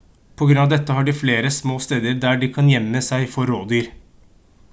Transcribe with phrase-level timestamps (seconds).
[0.41, 3.53] på grunn av dette har de flere små steder der de kan gjemme seg for
[3.55, 3.93] rovdyr